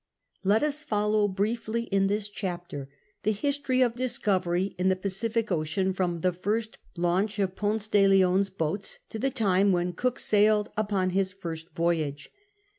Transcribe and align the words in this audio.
Let 0.43 0.63
us 0.63 0.81
follow 0.81 1.27
briefly 1.27 1.83
in 1.83 2.07
this 2.07 2.27
chapter 2.27 2.89
the 3.21 3.31
history 3.31 3.83
of 3.83 3.93
discovery 3.93 4.73
in 4.79 4.89
the 4.89 4.95
Pacific 4.95 5.51
Ocean 5.51 5.93
from 5.93 6.21
the 6.21 6.33
first 6.33 6.79
launch 6.97 7.37
of 7.37 7.55
Ponce 7.55 7.87
de 7.87 8.07
Leon's 8.07 8.49
boats 8.49 8.97
to 9.09 9.19
the 9.19 9.29
time 9.29 9.71
when 9.71 9.93
Cook 9.93 10.17
sailed 10.17 10.69
upon 10.75 11.11
his 11.11 11.31
first 11.31 11.69
voyage. 11.75 12.31